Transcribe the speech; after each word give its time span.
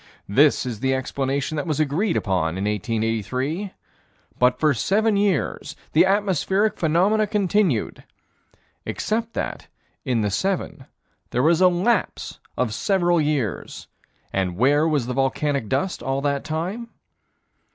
This 0.27 0.65
is 0.65 0.79
the 0.79 0.95
explanation 0.95 1.57
that 1.57 1.67
was 1.67 1.79
agreed 1.79 2.17
upon 2.17 2.57
in 2.57 2.65
1883 2.65 3.71
But 4.39 4.59
for 4.59 4.73
seven 4.73 5.15
years 5.15 5.75
the 5.93 6.07
atmospheric 6.07 6.75
phenomena 6.79 7.27
continued 7.27 8.03
Except 8.83 9.33
that, 9.35 9.67
in 10.03 10.21
the 10.21 10.31
seven, 10.31 10.85
there 11.29 11.43
was 11.43 11.61
a 11.61 11.67
lapse 11.67 12.39
of 12.57 12.73
several 12.73 13.21
years 13.21 13.85
and 14.33 14.57
where 14.57 14.87
was 14.87 15.05
the 15.05 15.13
volcanic 15.13 15.69
dust 15.69 16.01
all 16.01 16.21
that 16.21 16.43
time? 16.43 16.89